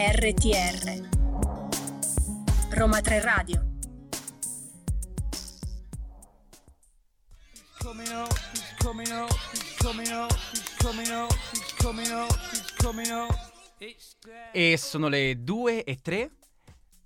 [0.00, 1.08] RTR
[2.70, 3.62] Roma 3 Radio
[7.78, 12.70] coming out, he's coming out, he's coming out, he's coming out, he's coming out, he's
[12.78, 13.34] coming out.
[13.78, 14.72] It's there.
[14.72, 16.30] E sono le 2 e 3.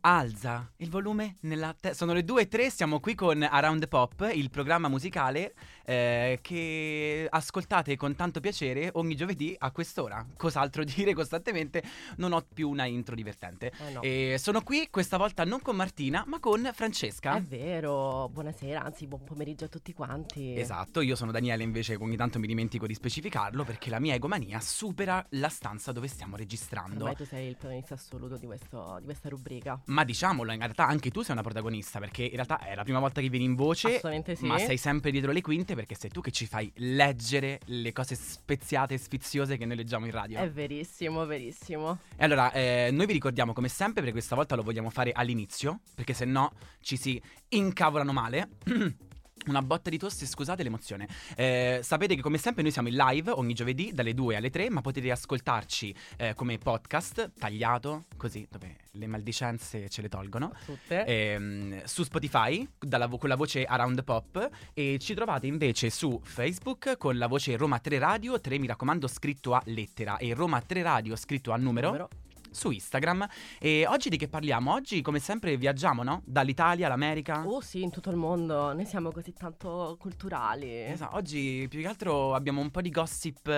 [0.07, 1.97] Alza il volume nella testa.
[1.97, 5.55] Sono le 2 e 3, siamo qui con Around the Pop, il programma musicale
[5.87, 10.27] eh, che ascoltate con tanto piacere ogni giovedì a quest'ora.
[10.37, 11.83] Cos'altro dire costantemente?
[12.17, 13.73] Non ho più una intro divertente.
[13.79, 14.03] Eh no.
[14.03, 17.37] E sono qui questa volta non con Martina, ma con Francesca.
[17.37, 20.55] È vero, buonasera, anzi buon pomeriggio a tutti quanti.
[20.55, 24.61] Esatto, io sono Daniele invece ogni tanto mi dimentico di specificarlo perché la mia egomania
[24.61, 26.97] supera la stanza dove stiamo registrando.
[26.99, 29.81] Ormai tu sei il protagonista assoluto di, questo- di questa rubrica.
[29.95, 32.99] Ma diciamolo, in realtà anche tu sei una protagonista perché in realtà è la prima
[32.99, 34.45] volta che vieni in voce, Assolutamente sì.
[34.45, 38.17] ma sei sempre dietro le quinte perché sei tu che ci fai leggere le cose
[38.17, 40.41] speziate e sfiziose che noi leggiamo in radio.
[40.41, 41.99] È verissimo, verissimo.
[42.17, 45.81] E allora, eh, noi vi ricordiamo come sempre, perché questa volta lo vogliamo fare all'inizio,
[45.95, 48.49] perché se no ci si incavolano male.
[49.47, 51.09] Una botta di tosse, scusate l'emozione.
[51.37, 54.71] Eh, sapete che come sempre noi siamo in live ogni giovedì dalle 2 alle 3,
[54.71, 60.53] ma potete ascoltarci eh, come podcast tagliato, così, dove le maldicenze ce le tolgono.
[60.65, 61.05] Tutte.
[61.05, 66.97] ehm, su Spotify dalla con la voce Around Pop e ci trovate invece su Facebook
[66.97, 70.83] con la voce Roma 3 Radio 3 mi raccomando scritto a lettera e Roma 3
[70.83, 72.09] Radio scritto a numero, Numero.
[72.55, 73.27] Su Instagram
[73.59, 74.73] e oggi di che parliamo?
[74.73, 76.23] Oggi come sempre viaggiamo no?
[76.25, 78.73] Dall'Italia all'America Oh sì, in tutto il mondo.
[78.73, 80.71] Noi siamo così tanto culturali.
[80.85, 83.49] Esatto, oggi più che altro abbiamo un po' di gossip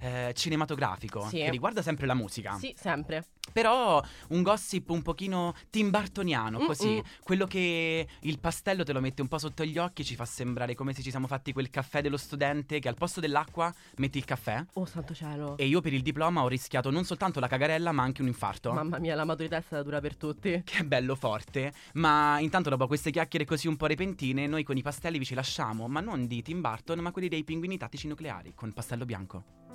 [0.00, 1.36] eh, cinematografico Sì.
[1.36, 2.56] che riguarda sempre la musica.
[2.58, 3.26] Sì, sempre.
[3.52, 6.88] Però un gossip un pochino Tim Burtoniano, così.
[6.88, 7.02] Mm-mm.
[7.22, 10.74] Quello che il pastello te lo mette un po' sotto gli occhi, ci fa sembrare
[10.74, 14.24] come se ci siamo fatti quel caffè dello studente che al posto dell'acqua metti il
[14.24, 14.64] caffè.
[14.74, 15.56] Oh santo cielo.
[15.56, 18.72] E io per il diploma ho rischiato non soltanto la cagarella, ma anche un infarto.
[18.72, 20.62] Mamma mia, la maturità è stata dura per tutti.
[20.64, 21.72] Che bello forte.
[21.94, 25.34] Ma intanto dopo queste chiacchiere così un po' repentine, noi con i pastelli vi ci
[25.34, 29.69] lasciamo, ma non di Tim Burton, ma quelli dei pinguini tattici nucleari, con pastello bianco.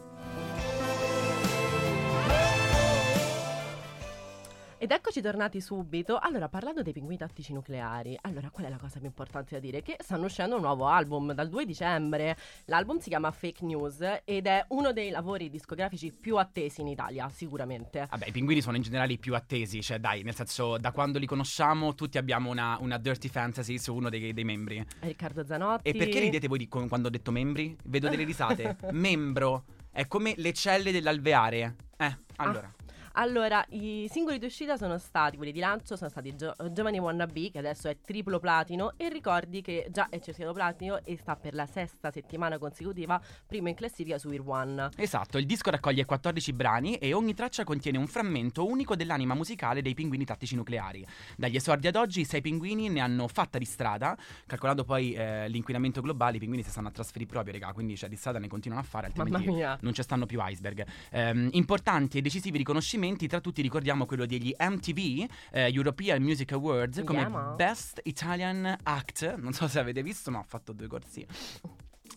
[4.85, 6.19] Ed eccoci tornati subito.
[6.19, 9.81] Allora, parlando dei pinguini tattici nucleari, allora qual è la cosa più importante da dire?
[9.81, 12.37] Che stanno uscendo un nuovo album dal 2 dicembre.
[12.65, 17.27] L'album si chiama Fake News ed è uno dei lavori discografici più attesi in Italia,
[17.29, 18.05] sicuramente.
[18.07, 21.17] Vabbè, i pinguini sono in generale i più attesi, cioè dai, nel senso, da quando
[21.17, 24.85] li conosciamo tutti abbiamo una, una dirty fantasy su uno dei, dei membri.
[24.99, 25.89] Riccardo Zanotti.
[25.89, 27.75] E perché ridete voi di- quando ho detto membri?
[27.85, 28.77] Vedo delle risate.
[28.93, 31.75] Membro è come le celle dell'alveare.
[31.97, 32.71] Eh, allora.
[33.17, 37.49] Allora, i singoli di uscita sono stati, quelli di lancio, sono stati Gio- Giovani Wannabe,
[37.49, 41.53] che adesso è triplo platino, e ricordi che già è certificato platino e sta per
[41.53, 44.89] la sesta settimana consecutiva, primo in classifica su Ir One.
[44.97, 49.81] Esatto, il disco raccoglie 14 brani e ogni traccia contiene un frammento unico dell'anima musicale
[49.81, 51.07] dei pinguini tattici nucleari.
[51.37, 55.47] Dagli esordi ad oggi, i sei pinguini ne hanno fatta di strada, calcolando poi eh,
[55.47, 58.49] l'inquinamento globale, i pinguini si stanno a trasferire proprio, raga, quindi cioè, di strada ne
[58.49, 59.45] continuano a fare, altrimenti
[59.79, 60.85] non ci stanno più iceberg.
[61.11, 67.03] Ehm, importanti e decisivi riconoscimenti, tra tutti ricordiamo quello degli MTV eh, European Music Awards
[67.03, 67.53] come.
[67.55, 69.35] Best Italian Act.
[69.35, 71.25] Non so se avete visto, ma ho fatto due corsi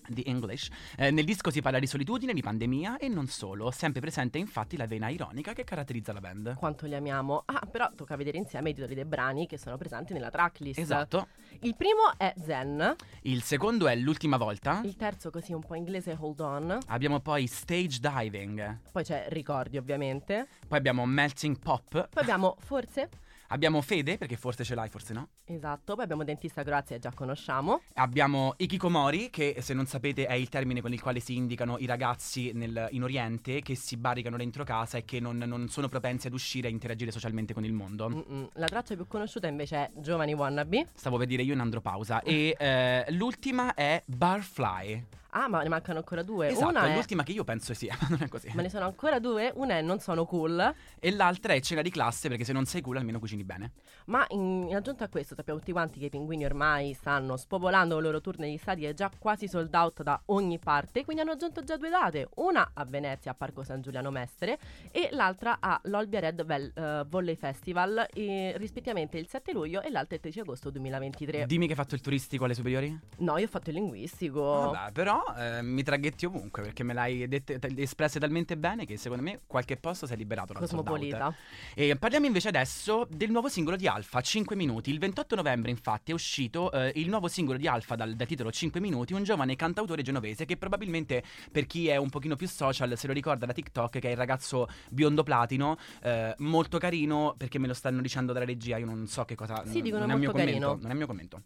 [0.09, 0.69] di English.
[0.97, 3.71] Eh, nel disco si parla di solitudine, di pandemia e non solo.
[3.71, 6.55] Sempre presente infatti la vena ironica che caratterizza la band.
[6.57, 7.43] Quanto li amiamo.
[7.47, 10.79] Ah, però tocca vedere insieme i titoli dei brani che sono presenti nella tracklist.
[10.79, 11.29] Esatto.
[11.61, 14.81] Il primo è Zen, Il secondo è l'ultima volta.
[14.85, 18.81] il terzo così un po' inglese Hold On, Abbiamo poi Stage Diving.
[18.93, 21.91] poi c'è Ricordi ovviamente, Poi abbiamo Melting Pop.
[22.09, 23.09] poi abbiamo Forse,
[23.49, 25.29] Abbiamo Fede, perché forse ce l'hai, forse no.
[25.45, 27.81] esatto, poi abbiamo Dentista Croazia, già conosciamo.
[27.95, 31.87] Abbiamo Ikikomori, che se non sapete è il termine con il quale si indicano i
[31.87, 36.27] ragazzi nel- in Oriente che si barricano dentro casa e che non, non sono propensi
[36.27, 38.09] ad uscire e interagire socialmente con il mondo.
[38.11, 38.49] Mm-mm.
[38.55, 40.89] La traccia più conosciuta invece è Giovani Wannabe.
[40.95, 42.21] Stavo per dire io in andropausa.
[42.29, 45.07] E eh, l'ultima è Barfly.
[45.31, 46.49] Ah, ma ne mancano ancora due.
[46.49, 48.51] Esatto, Una è l'ultima che io penso sia, ma non è così.
[48.55, 49.53] Ma ne sono ancora due.
[49.55, 50.75] Una è Non sono cool.
[50.99, 53.73] E l'altra è cena di classe perché se non sei cool almeno cucini bene.
[54.07, 57.97] Ma in, in aggiunta a questo, sappiamo tutti quanti che i pinguini ormai stanno spopolando
[57.97, 61.05] il loro tour negli stadi, è già quasi sold out da ogni parte.
[61.05, 64.59] Quindi hanno aggiunto già due date: una a Venezia, a Parco San Giuliano Mestre,
[64.91, 69.91] e l'altra a l'Olbia Red Vel- eh, Volley Festival, eh, rispettivamente il 7 luglio e
[69.91, 71.45] l'altro il 13 agosto 2023.
[71.47, 72.99] Dimmi che hai fatto il turistico alle superiori?
[73.19, 74.41] no, io ho fatto il linguistico.
[74.41, 78.97] Vabbè, però eh, mi traghetti ovunque perché me l'hai dette, te- espresse talmente bene che
[78.97, 80.63] secondo me qualche posto si è liberato dal.
[80.63, 81.35] Cosmopolita.
[81.75, 84.91] E parliamo invece adesso del nuovo singolo di Alfa, 5 minuti.
[84.91, 88.51] Il 28 novembre, infatti, è uscito eh, il nuovo singolo di Alfa dal, dal titolo
[88.51, 92.97] 5 minuti, un giovane cantautore genovese che probabilmente per chi è un pochino più social
[92.97, 97.59] se lo ricorda da TikTok, che è il ragazzo biondo platino, eh, molto carino, perché
[97.59, 99.65] me lo stanno dicendo dalla regia, io non so che cosa...
[99.67, 100.79] Sì, dicono non è il mio molto commento, carino.
[100.81, 101.43] non è il mio commento.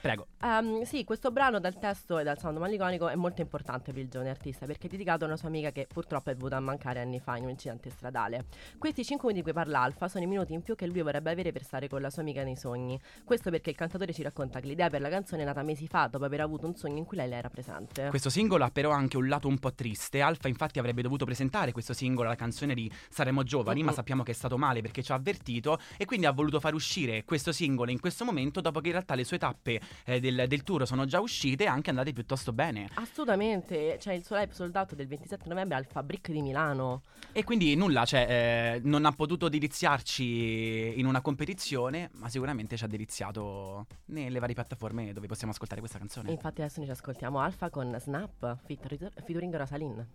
[0.00, 0.26] Prego.
[0.42, 4.08] Ehm, sì, questo brano dal testo e dal sound maliconico è molto importante per il
[4.08, 7.00] giovane artista perché è dedicato a una sua amica che purtroppo è venuta a mancare
[7.00, 8.46] anni fa in un incidente stradale.
[8.78, 11.30] Questi 5 minuti di cui parla Alfa sono i minuti in più che lui vorrebbe
[11.30, 12.98] avere per stare con la sua amica nei sogni.
[13.24, 16.06] Questo perché il cantatore ci racconta che l'idea per la canzone è nata mesi fa
[16.06, 18.08] dopo aver avuto un sogno in cui lei era presente.
[18.08, 20.20] Questo singolo ha però anche un lato un po' triste.
[20.20, 23.94] Alfa infatti avrebbe dovuto presentare questo singolo alla canzone di Saremo Giovani, ma Mhm.
[23.96, 27.24] sappiamo che è stato male perché ci ha avvertito e quindi ha voluto far uscire
[27.24, 30.62] questo singolo in questo momento dopo che in realtà le sue tappe eh, del, del
[30.62, 32.88] tour sono già uscite e anche andate piuttosto bene.
[32.94, 37.02] Assolutamente, c'è il suo live soldato del 27 novembre al Fabric di Milano.
[37.32, 42.84] E quindi nulla, cioè eh, non ha potuto deliziarci in una competizione, ma sicuramente ci
[42.84, 46.28] ha deliziato nelle varie piattaforme dove possiamo ascoltare questa canzone.
[46.30, 50.06] E infatti adesso noi ci ascoltiamo Alfa con Snap feat- featuring Rosalyn.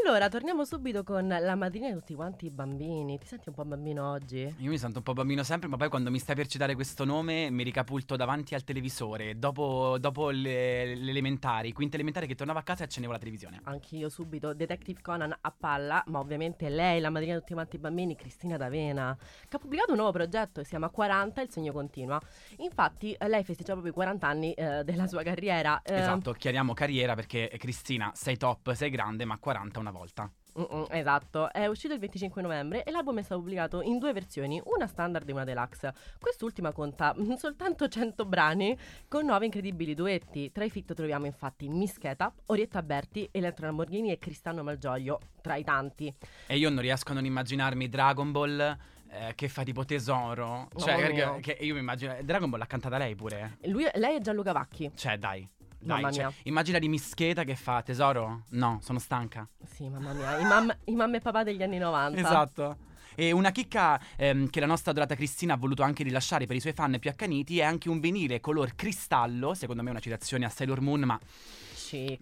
[0.00, 3.18] Allora, torniamo subito con la madrina di tutti quanti i bambini.
[3.18, 4.52] Ti senti un po' bambino oggi?
[4.58, 7.04] Io mi sento un po' bambino sempre, ma poi quando mi stai per citare questo
[7.04, 9.38] nome mi ricapulto davanti al televisore.
[9.38, 13.60] Dopo, dopo le, le elementari, quinta elementare, che tornavo a casa e accendevo la televisione.
[13.64, 17.78] Anch'io subito, Detective Conan a palla, ma ovviamente lei, la madrina di tutti quanti i
[17.78, 19.16] bambini, Cristina D'Avena,
[19.46, 22.18] che ha pubblicato un nuovo progetto, si chiama 40, il sogno continua.
[22.58, 25.82] Infatti, eh, lei festeggia proprio i 40 anni eh, della sua carriera.
[25.82, 30.30] eh, Esatto, chiariamo carriera perché eh, Cristina, sei top, sei grande, ma 40 una volta.
[30.58, 34.60] Mm-mm, esatto, è uscito il 25 novembre e l'album è stato pubblicato in due versioni,
[34.64, 35.94] una standard e una deluxe.
[36.18, 38.76] Quest'ultima conta soltanto 100 brani
[39.08, 40.52] con 9 incredibili duetti.
[40.52, 45.64] Tra i feat troviamo infatti Mischeta, Orietta Berti, Elettra Lamborghini e Cristano Malgioglio, tra i
[45.64, 46.14] tanti.
[46.46, 48.78] E io non riesco a non immaginarmi Dragon Ball
[49.10, 50.68] eh, che fa tipo tesoro.
[50.76, 52.16] Cioè, Oh che io mi immagino.
[52.22, 53.58] Dragon Ball l'ha cantata lei pure.
[53.64, 54.90] Lui- lei è Gianluca Vacchi.
[54.94, 55.48] Cioè, dai.
[55.82, 56.32] Dai, Mamma cioè, mia.
[56.44, 58.44] immagina di Mischeta che fa tesoro.
[58.50, 59.48] No, sono stanca.
[59.74, 62.18] Sì, mamma mia, i, mam- i mamma e papà degli anni 90.
[62.20, 62.76] Esatto.
[63.14, 66.60] E una chicca ehm, che la nostra adorata Cristina ha voluto anche rilasciare per i
[66.60, 70.48] suoi fan più accaniti è anche un vinile color cristallo, secondo me una citazione a
[70.48, 71.20] Sailor Moon, ma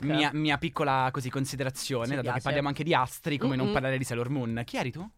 [0.00, 2.42] mia, mia piccola così considerazione, Ci dato che piace.
[2.42, 3.72] parliamo anche di astri, come non Mm-mm.
[3.74, 4.62] parlare di Sailor Moon.
[4.64, 5.08] Chi eri tu?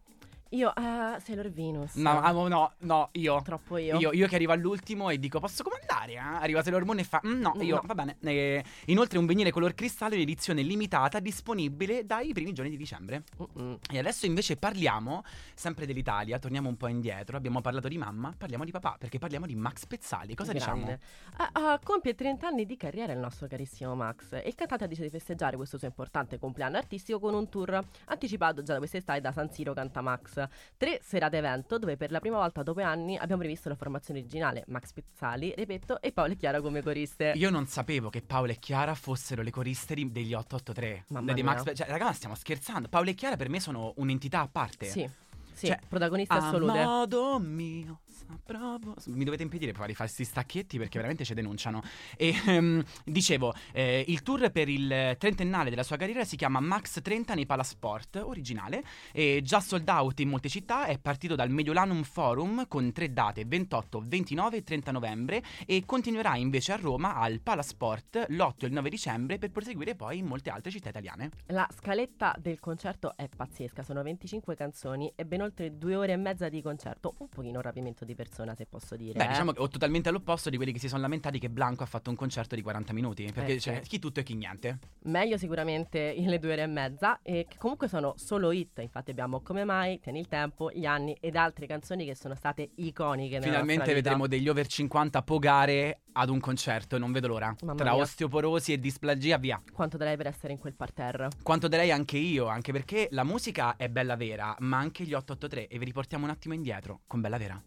[0.53, 1.95] Io, eh, Sailor Venus.
[1.95, 3.41] No, ah, no, no, io.
[3.43, 3.97] Troppo io.
[3.97, 6.13] Io, io che arrivo all'ultimo e dico posso comandare?
[6.13, 6.17] eh?
[6.17, 7.81] Arriva Sailor Moon e fa "Mm, no, io No.
[7.85, 8.17] va bene.
[8.21, 13.23] Eh, inoltre un vinile color cristallo in edizione limitata disponibile dai primi giorni di dicembre.
[13.41, 13.79] Mm-mm.
[13.91, 15.23] E adesso invece parliamo
[15.55, 19.47] sempre dell'Italia, torniamo un po' indietro, abbiamo parlato di mamma, parliamo di papà, perché parliamo
[19.47, 20.35] di Max Pezzali.
[20.35, 20.83] Cosa diciamo?
[20.85, 20.99] Grande.
[21.37, 24.87] Ah, ah, compie 30 anni di carriera il nostro carissimo Max e il cantante ha
[24.87, 29.19] deciso di festeggiare questo suo importante compleanno artistico con un tour anticipato già da quest'estate
[29.19, 30.41] da San Siro Canta Max.
[30.77, 34.63] Tre serate evento dove per la prima volta dopo anni abbiamo rivisto la formazione originale
[34.67, 37.33] Max Pezzali, Repetto e Paolo e Chiara come coriste.
[37.35, 41.05] Io non sapevo che Paola e Chiara fossero le coriste degli 883.
[41.09, 41.63] Mamma Max mia.
[41.63, 42.87] Pe- cioè, raga, ma stiamo scherzando.
[42.87, 44.85] Paola e Chiara per me sono un'entità a parte.
[44.87, 45.09] Sì,
[45.53, 46.83] sì, Cioè, protagoniste assolute.
[46.83, 51.81] modo mio, saprò- Mi dovete impedire poi di fare questi stacchetti perché veramente ci denunciano.
[52.17, 57.01] E ehm, dicevo, eh, il tour per il trentennale della sua carriera si chiama Max
[57.01, 62.03] 30 nei Palasport, originale, e già sold out in molte città, è partito dal Mediolanum
[62.03, 67.39] Forum con tre date, 28, 29 e 30 novembre, e continuerà invece a Roma al
[67.41, 71.31] Palasport l'8 e il 9 dicembre per proseguire poi in molte altre città italiane.
[71.47, 76.17] La scaletta del concerto è pazzesca, sono 25 canzoni e ben oltre due ore e
[76.17, 79.13] mezza di concerto, un pochino rapimento di persona se posso dire.
[79.13, 79.27] Beh, eh.
[79.29, 82.09] diciamo che ho totalmente all'opposto di quelli che si sono lamentati che Blanco ha fatto
[82.09, 83.29] un concerto di 40 minuti.
[83.33, 83.89] Perché Eh, c'è sì.
[83.89, 84.79] chi tutto e chi niente.
[85.03, 89.11] Meglio sicuramente in le due ore e mezza e che comunque sono solo hit, infatti
[89.11, 93.41] abbiamo Come mai, Tieni il tempo, Gli anni ed altre canzoni che sono state iconiche
[93.41, 97.55] Finalmente vedremo degli over 50 pogare ad un concerto, non vedo l'ora.
[97.61, 98.01] Mamma Tra mia.
[98.01, 99.61] osteoporosi e displagia, via.
[99.71, 101.29] Quanto darei per essere in quel parterre?
[101.41, 105.67] Quanto darei anche io, anche perché la musica è bella vera, ma anche gli 883
[105.67, 107.61] e vi riportiamo un attimo indietro con Bella Vera.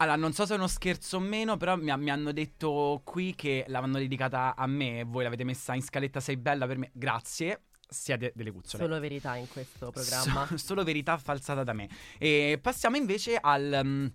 [0.00, 3.34] Allora, non so se è uno scherzo o meno, però mi, mi hanno detto qui
[3.34, 6.90] che l'hanno dedicata a me e voi l'avete messa in scaletta Sei bella per me.
[6.92, 8.84] Grazie, siete delle cucciole.
[8.84, 10.46] Solo verità in questo programma.
[10.46, 11.88] So- solo verità falsata da me.
[12.16, 14.06] E passiamo invece al, mm,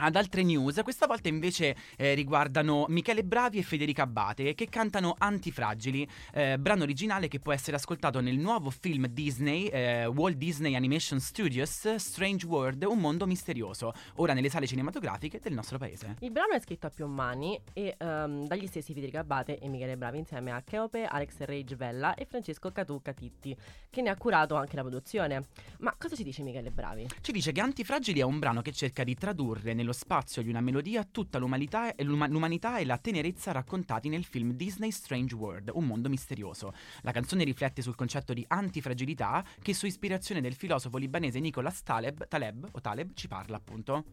[0.00, 5.14] ad altre news, questa volta invece eh, riguardano Michele Bravi e Federica Abate che cantano
[5.18, 10.74] Antifragili, eh, brano originale che può essere ascoltato nel nuovo film Disney, eh, Walt Disney
[10.74, 16.16] Animation Studios, Strange World, un mondo misterioso, ora nelle sale cinematografiche del nostro paese.
[16.20, 19.98] Il brano è scritto a più mani e ehm, dagli stessi Federica Abate e Michele
[19.98, 23.54] Bravi insieme a Cheope, Alex Rage Vella e Francesco Catucca Titti,
[23.90, 25.44] che ne ha curato anche la produzione.
[25.80, 27.06] Ma cosa ci dice Michele Bravi?
[27.20, 30.60] Ci dice che Antifragili è un brano che cerca di tradurre nello spazio di una
[30.60, 35.70] melodia tutta l'umanità e, l'uma- l'umanità e la tenerezza raccontati nel film Disney Strange World,
[35.74, 36.72] un mondo misterioso.
[37.02, 42.26] La canzone riflette sul concetto di antifragilità che su ispirazione del filosofo libanese Nicolas Taleb,
[42.28, 44.04] Taleb, Taleb ci parla appunto.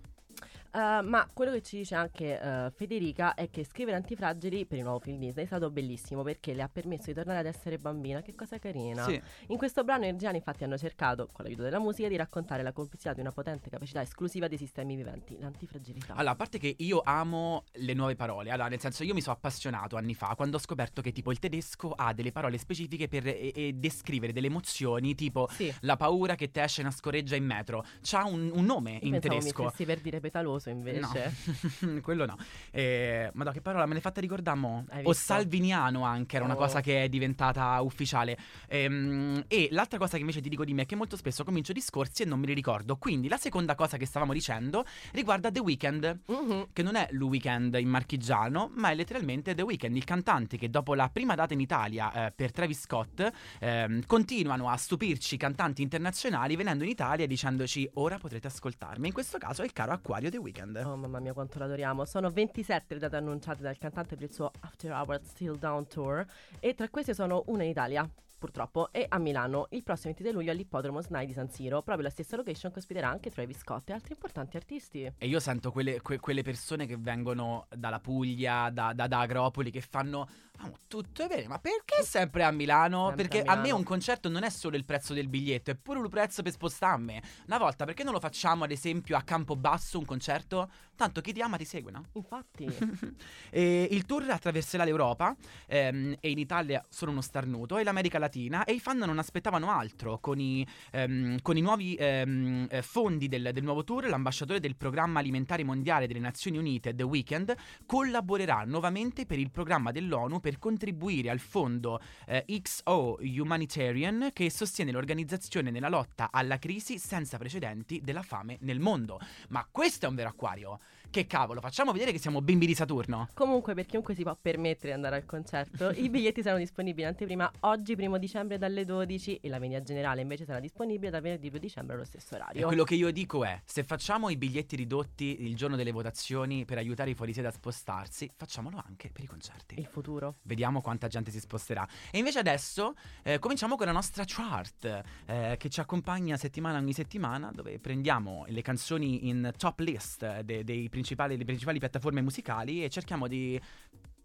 [0.71, 4.83] Uh, ma quello che ci dice anche uh, Federica è che scrivere Antifragili per il
[4.83, 8.21] nuovo film Disney è stato bellissimo perché le ha permesso di tornare ad essere bambina.
[8.21, 9.03] Che cosa carina.
[9.05, 9.19] Sì.
[9.47, 12.73] In questo brano i reggiani infatti hanno cercato, con l'aiuto della musica, di raccontare la
[12.73, 16.13] complessità di una potente capacità esclusiva dei sistemi viventi, l'antifragilità.
[16.13, 19.35] Allora, a parte che io amo le nuove parole, allora, nel senso io mi sono
[19.35, 23.25] appassionato anni fa quando ho scoperto che tipo il tedesco ha delle parole specifiche per
[23.27, 25.73] e- e descrivere delle emozioni, tipo Sì.
[25.81, 27.85] la paura che te esce una scoreggia in metro.
[28.01, 29.69] C'ha un, un nome Io in tedesco.
[29.69, 31.33] stessi per dire petaloso invece.
[31.81, 32.37] No, quello no.
[32.71, 34.85] Eh, ma che parola me l'hai fatta ricordare mo?
[35.03, 36.57] O salviniano anche, era una Oh.
[36.57, 38.37] cosa che è diventata ufficiale.
[38.67, 41.73] Ehm, e l'altra cosa che invece ti dico di me è che molto spesso comincio
[41.73, 42.97] discorsi e non me li ricordo.
[42.97, 46.19] Quindi la seconda cosa che stavamo dicendo riguarda The Weeknd.
[46.25, 46.67] Mhm.
[46.73, 50.69] Che non è il weekend in marchigiano, ma è letteralmente The Weeknd, il cantante che
[50.69, 55.81] dopo la prima data in Italia eh, per Travis Scott ehm, continuano a stupirci cantanti
[55.81, 59.07] internazionali venendo in Italia e dicendoci ora potrete ascoltarmi.
[59.07, 60.46] In questo caso è il caro Acquario The Weeknd.
[60.85, 62.05] Oh mamma mia quanto l'adoriamo.
[62.05, 66.25] Sono 27 le date annunciate dal cantante per il suo After Hours Still Down Tour
[66.59, 70.51] E tra queste sono una in Italia Purtroppo e a Milano il prossimo 23 luglio
[70.51, 73.93] all'ippodromo SNAI di San Siro Proprio la stessa location che ospiterà anche Travis Scott e
[73.93, 78.93] altri importanti artisti E io sento quelle, que- quelle persone che vengono dalla Puglia, da,
[78.93, 80.27] da, da Agropoli, che fanno
[80.59, 83.07] "Ah, tutto è bene, ma perché sempre a Milano?
[83.07, 83.77] Sempre perché a a, me Milano.
[83.77, 87.21] un concerto non è solo il prezzo del biglietto, è pure il prezzo per spostarmi.
[87.45, 90.67] Una volta, perché non lo facciamo ad esempio a Campobasso un concerto?
[90.95, 92.05] Tanto chi ti ama ti segue, no?
[92.13, 92.65] Infatti
[93.51, 95.35] il tour attraverserà l'Europa
[95.67, 98.25] ehm, e in Italia sono uno starnuto e l'America Latina
[98.65, 103.27] e i fan non aspettavano altro con i, ehm, con i nuovi ehm, eh, fondi
[103.27, 107.55] del, del nuovo tour l'ambasciatore del programma alimentare mondiale delle Nazioni Unite The Weeknd
[107.85, 114.91] collaborerà nuovamente per il programma dell'ONU per contribuire al fondo eh, XO Humanitarian che sostiene
[114.91, 119.19] l'organizzazione nella lotta alla crisi senza precedenti della fame nel mondo.
[119.49, 123.29] Ma questo è un vero acquario che cavolo facciamo vedere che siamo bimbi di Saturno
[123.33, 127.09] Comunque per chiunque si può permettere di andare al concerto I biglietti saranno disponibili in
[127.09, 131.49] anteprima oggi primo dicembre dalle 12 E la vendita generale invece sarà disponibile da venerdì
[131.49, 134.75] 2 dicembre allo stesso E orario quello che io dico è, se facciamo i biglietti
[134.75, 139.27] ridotti il giorno delle votazioni per aiutare i fuorisede a spostarsi, facciamolo anche per i
[139.27, 139.79] concerti.
[139.79, 141.87] Il futuro Vediamo quanta gente si sposterà.
[142.11, 146.93] E invece adesso eh, cominciamo con la nostra chart eh, che ci accompagna settimana ogni
[146.93, 152.83] settimana dove prendiamo le canzoni in top list de- dei principali, delle principali piattaforme musicali
[152.83, 153.59] e cerchiamo di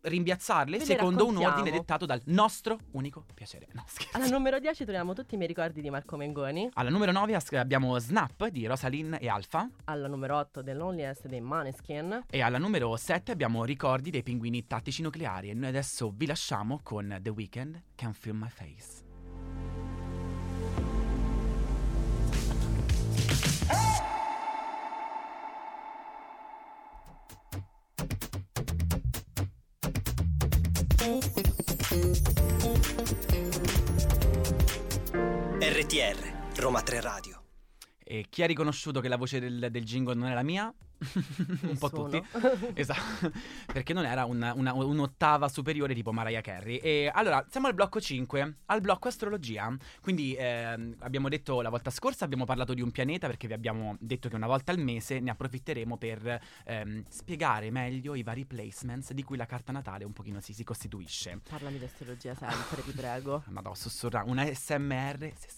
[0.02, 3.68] rimpiazzarle Ve le secondo un ordine dettato dal nostro unico piacere.
[3.72, 4.16] No, scherzo.
[4.16, 7.52] Alla numero 10 troviamo tutti i miei ricordi di Marco Mengoni Alla numero 9 as-
[7.52, 9.68] abbiamo Snap di Rosalind e Alfa.
[9.84, 14.66] Alla numero 8 The Loneliest dei Maneskin E alla numero 7 abbiamo Ricordi dei pinguini
[14.66, 19.01] tattici nucleari e noi adesso vi lasciamo con The Weeknd, Can Feel My Face.
[36.62, 37.42] Roma 3 Radio.
[38.04, 40.72] E chi ha riconosciuto che la voce del, del jingle non era mia?
[41.62, 42.22] un po' tutti.
[42.74, 43.32] Esatto,
[43.66, 46.76] perché non era una- una- un'ottava superiore tipo Mariah Carey.
[46.76, 49.74] E allora, siamo al blocco 5, al blocco astrologia.
[50.00, 53.96] Quindi ehm, abbiamo detto la volta scorsa, abbiamo parlato di un pianeta perché vi abbiamo
[53.98, 59.12] detto che una volta al mese ne approfitteremo per ehm, spiegare meglio i vari placements
[59.12, 61.40] di cui la carta natale un pochino si, si costituisce.
[61.48, 65.48] Parlami di astrologia sempre, ti prego Ma no, sussurra una SMR se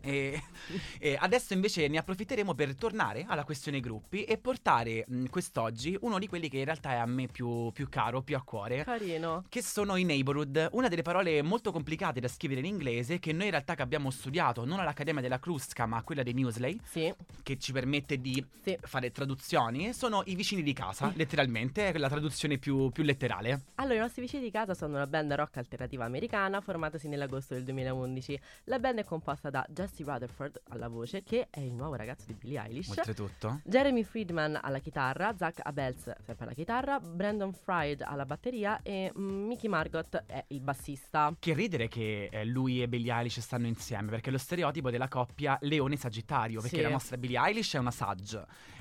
[0.00, 0.42] E,
[0.98, 6.18] e adesso invece ne approfitteremo per tornare alla questione gruppi e portare mh, quest'oggi uno
[6.18, 8.84] di quelli che in realtà è a me più, più caro, più a cuore.
[8.84, 13.32] Carino Che sono i neighborhood, una delle parole molto complicate da scrivere in inglese che
[13.32, 16.78] noi in realtà che abbiamo studiato non all'Accademia della Crusca ma a quella dei Newsley
[16.84, 21.98] Sì, che ci permette di sì fare traduzioni, sono i vicini di casa, letteralmente, è
[21.98, 23.62] la traduzione più, più letterale.
[23.76, 27.64] Allora, i nostri vicini di casa sono una band rock alternativa americana formatasi nell'agosto del
[27.64, 28.40] 2011.
[28.64, 32.24] La band è composta da Jesse Jesse Rutherford alla voce, che è il nuovo ragazzo
[32.26, 32.88] di Billie Eilish.
[32.90, 33.60] Oltretutto.
[33.64, 39.68] Jeremy Friedman alla chitarra, Zach Abels sempre alla chitarra, Brandon Fried alla batteria e Mickey
[39.68, 41.34] Margot è il bassista.
[41.38, 45.08] Che ridere che eh, lui e Billie Eilish stanno insieme, perché è lo stereotipo della
[45.08, 46.82] coppia Leone-Sagittario, perché Sì.
[46.82, 48.18] la nostra Billie Eilish è una Sag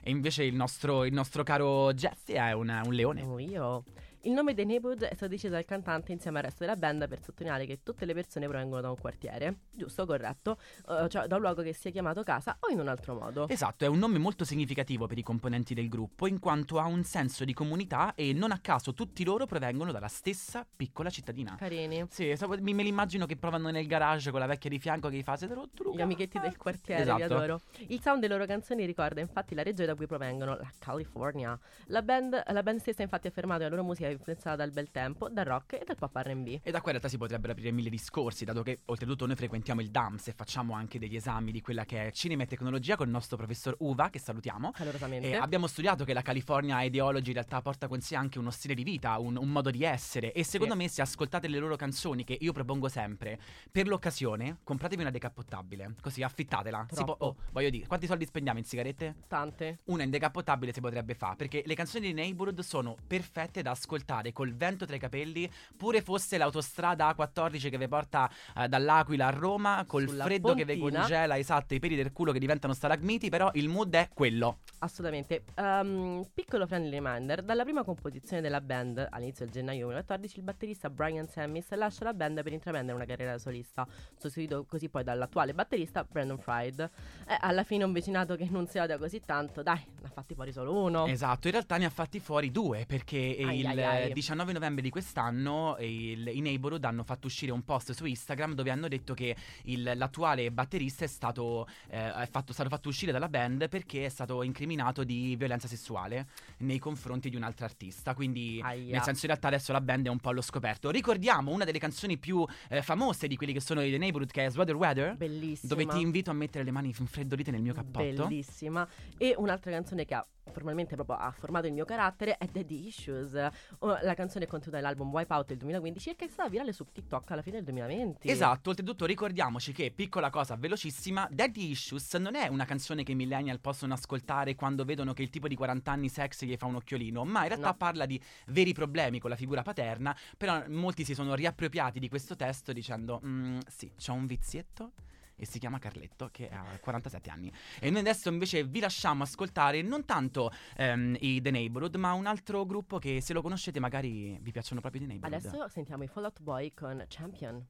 [0.02, 3.22] e invece il nostro, il nostro caro Jesse è una- un leone.
[3.24, 3.84] Oh, io.
[4.24, 7.24] Il nome dei Neighborhood è stato deciso dal cantante insieme al resto della band per
[7.24, 10.58] sottolineare che tutte le persone provengono da un quartiere, giusto, corretto,
[10.90, 13.48] eh, cioè da un luogo che sia chiamato casa o in un altro modo.
[13.48, 17.06] Esatto, è un nome molto significativo per i componenti del gruppo in quanto ha un
[17.06, 21.56] senso di comunità e non a caso tutti loro provengono dalla stessa piccola cittadina.
[21.56, 22.06] Carini.
[22.10, 25.08] Sì, so- mi me li immagino che provano nel garage con la vecchia di fianco
[25.08, 27.18] che gli fa "Siete rotto, Luca?" Gli amichetti del quartiere, Esatto.
[27.18, 27.62] li adoro.
[27.88, 31.58] Il sound delle loro canzoni ricorda infatti la regione da cui provengono, la California.
[31.86, 34.92] La band, la band stessa infatti ha affermato che la loro musica influenzata dal bel
[34.92, 36.60] tempo, dal rock e dal pop R&B.
[36.62, 39.82] E da qua in realtà si potrebbero aprire mille discorsi, dato che oltretutto noi frequentiamo
[39.82, 43.08] il DAMS e facciamo anche degli esami di quella che è cinema e tecnologia con
[43.08, 44.72] il nostro professor Uva, che salutiamo.
[44.72, 45.30] Calorosamente.
[45.30, 48.74] E abbiamo studiato che la California Ideology in realtà porta con sé anche uno stile
[48.74, 50.32] di vita, un, un modo di essere.
[50.32, 53.40] E secondo me, se ascoltate le loro canzoni, che io propongo sempre,
[53.72, 55.96] per l'occasione, compratevi una decappottabile.
[56.02, 56.86] Così affittatela.
[56.90, 59.16] Può- oh, voglio dire, quanti soldi spendiamo in sigarette?
[59.28, 59.80] Tante.
[59.86, 63.99] Una in decappottabile si potrebbe fare perché le canzoni di Neighborhood sono perfette da ascoltare
[64.32, 69.30] col vento tra i capelli, pure fosse l'autostrada A14 che vi porta eh, dall'Aquila a
[69.30, 71.00] Roma, col Sulla freddo che vi pontina.
[71.00, 74.60] congela, esatto, i peli del culo che diventano stalagmiti, però il mood è quello.
[74.80, 75.44] Assolutamente.
[75.56, 80.90] Ehm, piccolo friendly reminder, dalla prima composizione della band all'inizio del gennaio 2014 il batterista
[80.90, 83.88] Brian Sammis lascia la band per intraprendere una carriera da solista,
[84.18, 86.80] sostituito così poi dall'attuale batterista Brandon Fried.
[86.80, 90.34] Eh, alla fine un vicinato che non si odia così tanto, dai, ne ha fatti
[90.34, 91.06] fuori solo uno.
[91.06, 93.18] Esatto, in realtà ne ha fatti fuori due perché.
[93.40, 94.14] Ai, il ai, ai.
[94.14, 98.70] 19 novembre di quest'anno il- i Neighborhood hanno fatto uscire un post su Instagram dove
[98.70, 103.30] hanno detto che il- l'attuale batterista è stato, eh, è fatto- stato fatto uscire dalla
[103.30, 106.28] band perché è stato incriminato di violenza sessuale
[106.60, 108.14] nei confronti di un altro artista.
[108.14, 108.92] Quindi, Aia.
[108.94, 110.90] nel senso, in realtà adesso la band è un po' allo scoperto.
[110.90, 114.46] Ricordiamo una delle canzoni più eh, famose di quelli che sono i The Neighborhood, che
[114.46, 115.16] è Sweater Weather.
[115.16, 115.74] Bellissima.
[115.76, 118.28] Dove ti invito a mettere le mani infreddolite nel mio cappotto.
[118.28, 118.88] Bellissima.
[119.18, 123.34] E un'altra canzone che ha formalmente proprio ha formato il mio carattere è Daddy Issues.
[123.80, 127.42] La canzone contenuta nell'album Wipeout del 2015 e che è stata virale su TikTok alla
[127.42, 128.30] fine del 2020.
[128.30, 133.16] Esatto, oltretutto ricordiamoci che, piccola cosa velocissima, Daddy Issues non è una canzone che i
[133.16, 136.76] millennial possono ascoltare quando vedono che il tipo di 40 anni sexy gli fa un
[136.76, 137.76] occhiolino, ma in realtà No.
[137.78, 142.36] parla di veri problemi con la figura paterna, però molti si sono riappropriati di questo
[142.36, 144.92] testo dicendo, "Mm, sì, c'ho un vizietto.
[145.40, 147.52] E si chiama Carletto, che ha 47 anni.
[147.80, 152.26] E noi adesso invece vi lasciamo ascoltare non tanto ehm, i The Neighborhood, ma un
[152.26, 155.46] altro gruppo che se lo conoscete magari vi piacciono proprio i The Neighborhood.
[155.46, 157.66] Adesso sentiamo i Fall Out Boy con Champion.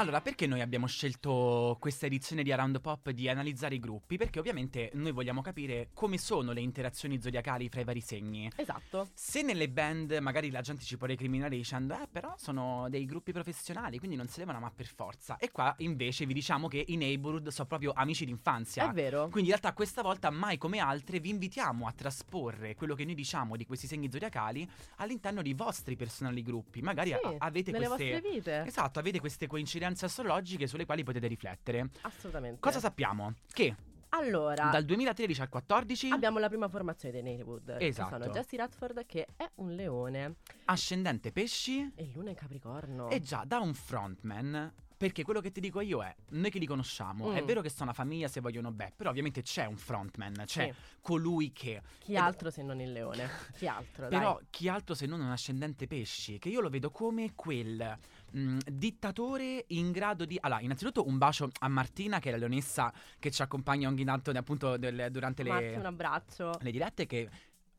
[0.00, 4.16] Allora, perché noi abbiamo scelto questa edizione di Around Pop di analizzare i gruppi?
[4.16, 8.48] Perché ovviamente noi vogliamo capire come sono le interazioni zodiacali fra i vari segni.
[8.54, 9.08] Esatto.
[9.12, 13.32] Se nelle band magari la gente ci può recriminare dicendo eh però sono dei gruppi
[13.32, 16.94] professionali quindi non si devono amare per forza e qua invece vi diciamo che i
[16.96, 19.22] neighborhood sono proprio amici d'infanzia È vero.
[19.30, 23.14] quindi in realtà questa volta mai come altre vi invitiamo a trasporre quello che noi
[23.14, 27.88] diciamo di questi segni zodiacali all'interno dei vostri personali gruppi magari Sì, a- avete queste
[27.88, 28.64] vostre vite.
[28.64, 31.90] Esatto, avete queste coincidenze astrologiche sulle quali potete riflettere.
[32.02, 32.60] Assolutamente.
[32.60, 33.34] Cosa sappiamo?
[33.52, 33.74] Che
[34.10, 37.76] Allora, dal 2013 al 14 abbiamo la prima formazione dei Neighborhood.
[37.80, 38.16] Esatto.
[38.16, 43.10] Che sono Jesse Radford che è un leone ascendente pesci e Luna in Capricorno.
[43.10, 46.66] e già da un frontman perché quello che ti dico io è, noi che li
[46.66, 47.46] conosciamo, è Mm.
[47.46, 50.80] vero che sono una famiglia se vogliono beh, però ovviamente c'è un frontman, c'è Sì.
[51.00, 51.80] colui che...
[51.98, 53.28] Chi altro se non il leone?
[53.56, 54.08] Chi altro?
[54.10, 54.18] dai.
[54.18, 57.96] Però chi altro se non un ascendente pesci, che io lo vedo come quel
[58.36, 60.38] mm, dittatore in grado di...
[60.40, 64.30] Allora, innanzitutto un bacio a Martina, che è la leonessa che ci accompagna ogni tanto
[64.30, 65.50] appunto del- durante le...
[65.50, 66.58] Marti, un abbraccio.
[66.60, 67.28] le dirette che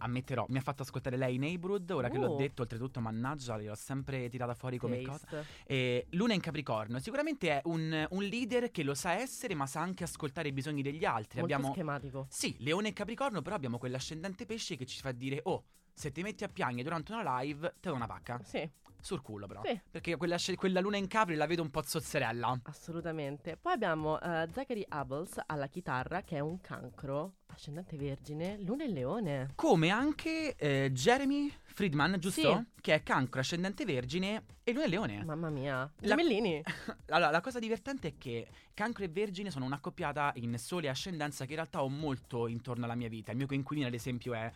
[0.01, 2.37] ammetterò, mi ha fatto ascoltare lei Neighborhood, ora che l'ho Uh.
[2.37, 5.25] detto, oltretutto mannaggia, le ho sempre tirata fuori come cosa.
[5.27, 5.45] Taste.
[5.65, 9.81] E Luna in Capricorno, sicuramente è un, un leader che lo sa essere, ma sa
[9.81, 11.39] anche ascoltare i bisogni degli altri.
[11.39, 12.27] Molto abbiamo schematico.
[12.29, 16.21] Sì, Leone e Capricorno, però abbiamo quell'ascendente pesce che ci fa dire "Oh, se ti
[16.21, 18.39] metti a piangere durante una live, te do una pacca".
[18.41, 18.69] Sì,
[19.01, 19.61] Sul culo però.
[19.63, 19.79] Sì.
[19.89, 22.59] Perché quella, quella Luna in Capri la vedo un po' zozzerella.
[22.63, 23.57] assolutamente.
[23.57, 28.87] Poi abbiamo eh, Zachary Abels alla chitarra che è un cancro ascendente vergine, luna e
[28.87, 29.51] leone.
[29.55, 32.65] Come anche eh, Jeremy Friedman, giusto?
[32.79, 35.23] Che è cancro ascendente vergine e lui è leone.
[35.25, 35.79] Mamma mia.
[35.99, 36.61] La- Gemellini.
[37.09, 41.43] Allora, la cosa divertente è che cancro e vergine sono un'accoppiata in sole e ascendenza
[41.43, 43.31] che in realtà ho molto intorno alla mia vita.
[43.31, 44.49] Il mio coinquilino, ad esempio, è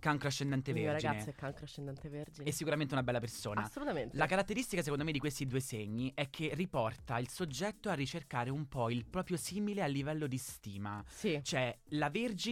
[0.00, 1.12] cancro ascendente Il mio vergine.
[1.12, 2.48] ragazzo è cancro ascendente vergine.
[2.48, 3.62] È sicuramente una bella persona.
[3.62, 4.16] Assolutamente.
[4.16, 8.50] La caratteristica secondo me di questi due segni è che riporta il soggetto a ricercare
[8.50, 11.04] un po' il proprio simile a livello di stima.
[11.06, 11.38] Sì.
[11.42, 12.47] Cioè, la Vergine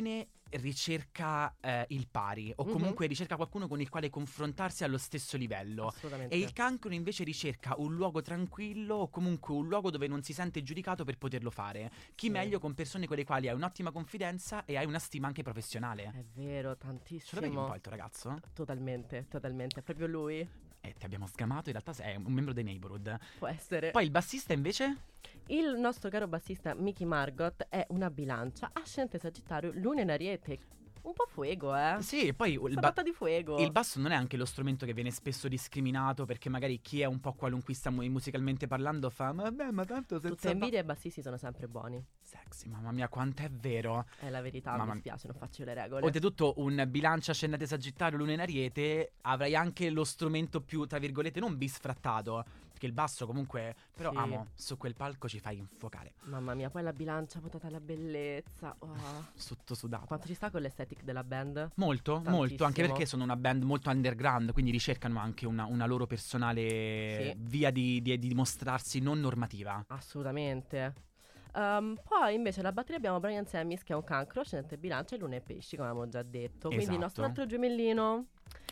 [0.48, 2.70] ricerca eh, il pari o Mhm.
[2.70, 5.88] comunque ricerca qualcuno con il quale confrontarsi allo stesso livello.
[5.88, 6.34] Assolutamente.
[6.34, 10.32] E il cancro invece ricerca un luogo tranquillo o comunque un luogo dove non si
[10.32, 11.90] sente giudicato per poterlo fare.
[12.14, 12.32] Chi Sì.
[12.32, 16.12] meglio con persone con le quali hai un'ottima confidenza e hai una stima anche professionale.
[16.14, 17.64] È vero, Ce lo vedi un tantissimo.
[17.66, 18.38] po' il tuo ragazzo?
[18.52, 19.80] Totalmente, totalmente.
[19.80, 20.48] È proprio lui.
[20.86, 23.18] E ti abbiamo sgamato, in realtà è un membro dei Neighborhood.
[23.38, 23.90] Può essere.
[23.90, 24.96] Poi il bassista invece?
[25.48, 30.58] Il nostro caro bassista Mickey Margot è una bilancia, ascendente sagittario, luna in ariete.
[31.06, 31.98] Un po' fuego, eh?
[32.00, 32.92] Sì, poi il, ba-
[33.58, 37.04] il basso non è anche lo strumento che viene spesso discriminato perché magari chi è
[37.04, 40.82] un po' qualunquista mu- musicalmente parlando fa ma vabbè ma tanto senza Tutte invidie e
[40.82, 42.04] i bassisti sono sempre buoni.
[42.20, 44.94] Sexy, mamma mia quanto è vero È la verità, Mamma mi mia.
[44.94, 46.04] dispiace, non faccio le regole.
[46.04, 51.38] Oltretutto un bilancia ascendente sagittario luna in ariete avrai anche lo strumento più tra virgolette
[51.38, 52.44] non bisfrattato
[52.76, 54.16] perché il basso comunque però Sì.
[54.18, 58.74] amo su quel palco ci fai infuocare Mamma mia, poi la bilancia votata alla bellezza.
[58.80, 58.94] Oh.
[59.34, 61.70] sotto sudato Quanto ci sta con l'estetic della band?
[61.76, 62.86] Molto, molto, anche Tantissimo.
[62.88, 67.34] perché sono una band molto underground, quindi ricercano anche una, una loro personale Sì.
[67.38, 69.82] via di, di- di dimostrarsi non normativa.
[69.88, 70.94] Assolutamente.
[71.54, 75.18] Ehm, poi invece alla batteria abbiamo Brian Sammis che è un cancro, ascendente bilancia e
[75.18, 76.68] luna e pesci, come avevamo già detto.
[76.68, 77.40] Quindi il nostro Esatto.
[77.40, 78.26] altro gemellino.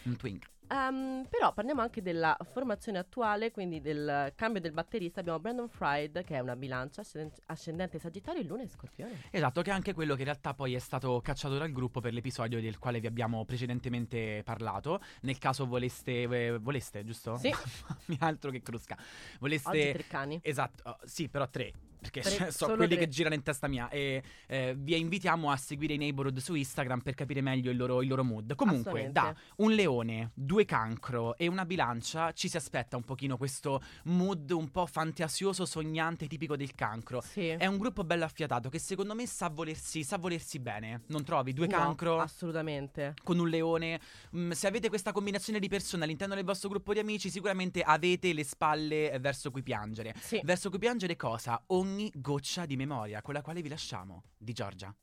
[0.05, 0.51] Un twink.
[0.69, 5.21] Ehm, però parliamo anche della formazione attuale, quindi del cambio del batterista.
[5.21, 7.03] Abbiamo Brandon Fried che è una bilancia,
[7.47, 9.25] ascendente, sagittario e luna e scorpione.
[9.31, 12.13] Esatto, che è anche quello che in realtà poi è stato cacciato dal gruppo per
[12.13, 15.01] l'episodio del quale vi abbiamo precedentemente parlato.
[15.23, 17.37] Nel caso voleste, eh, voleste giusto?
[17.37, 17.53] Sì.
[18.21, 18.95] Altro che crusca.
[18.95, 19.93] Oggi Voleste...
[19.93, 20.41] tre cani.
[20.43, 21.73] Esatto, oh, sì, però tre.
[22.11, 22.99] Perché Tre, so quelli tre.
[23.05, 23.89] che girano in testa mia.
[23.89, 28.03] E eh, vi invitiamo a seguire i neighborhood su Instagram per capire meglio il loro,
[28.03, 28.55] il loro mood.
[28.55, 33.83] Comunque, da un leone, due cancro e una bilancia ci si aspetta un pochino questo
[34.05, 37.21] mood un po' fantasioso, sognante, tipico del cancro.
[37.23, 37.49] Sì.
[37.49, 41.03] È un gruppo bello affiatato che secondo me sa volersi, sa volersi bene.
[41.07, 41.53] Non trovi?
[41.53, 43.15] Due No, cancro assolutamente.
[43.23, 44.01] con un leone.
[44.37, 48.33] Mm, se avete questa combinazione di persone all'interno del vostro gruppo di amici, sicuramente avete
[48.33, 50.15] le spalle verso cui piangere.
[50.21, 50.41] Sì.
[50.45, 51.63] Verso cui piangere cosa?
[51.69, 54.25] Ogni goccia di memoria con la quale vi lasciamo.
[54.37, 54.95] Di Giorgia.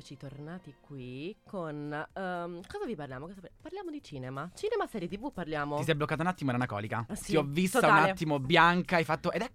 [0.00, 1.92] Eccoci tornati qui con...
[1.92, 3.26] ehm, cosa vi parliamo?
[3.26, 4.50] Cosa par- Parliamo di cinema.
[4.54, 5.76] Cinema, serie tv parliamo.
[5.76, 7.04] Ti sei bloccata un attimo, era anacolica.
[7.06, 8.04] Ah, sì, Ti ho vista totale.
[8.04, 9.30] un attimo bianca, hai fatto.
[9.30, 9.50] Ed è.